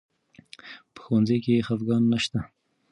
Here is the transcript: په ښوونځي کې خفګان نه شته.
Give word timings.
په 0.93 0.99
ښوونځي 1.05 1.37
کې 1.43 1.65
خفګان 1.67 2.03
نه 2.11 2.17
شته. 2.23 2.39